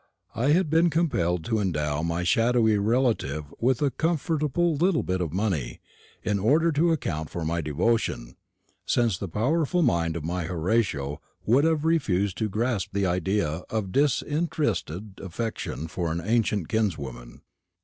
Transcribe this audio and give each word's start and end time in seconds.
I 0.33 0.47
had 0.49 0.67
been 0.71 0.89
compelled 0.89 1.45
to 1.45 1.59
endow 1.59 2.01
my 2.01 2.23
shadowy 2.23 2.75
relative 2.79 3.53
with 3.59 3.83
a 3.83 3.91
comfortable 3.91 4.75
little 4.75 5.03
bit 5.03 5.21
of 5.21 5.31
money, 5.31 5.79
in 6.23 6.39
order 6.39 6.71
to 6.71 6.91
account 6.91 7.29
for 7.29 7.45
my 7.45 7.61
devotion; 7.61 8.35
since 8.83 9.15
the 9.19 9.27
powerful 9.27 9.83
mind 9.83 10.15
of 10.15 10.23
my 10.23 10.45
Horatio 10.45 11.21
would 11.45 11.65
have 11.65 11.85
refused 11.85 12.39
to 12.39 12.49
grasp 12.49 12.93
the 12.93 13.05
idea 13.05 13.61
of 13.69 13.91
disinterested 13.91 15.19
affection 15.21 15.87
for 15.87 16.11
an 16.11 16.19
ancient 16.25 16.67
kinswoman. 16.67 17.41